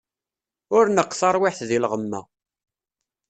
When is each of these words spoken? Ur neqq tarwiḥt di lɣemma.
Ur 0.77 0.85
neqq 0.89 1.11
tarwiḥt 1.19 1.61
di 1.69 1.77
lɣemma. 1.83 2.21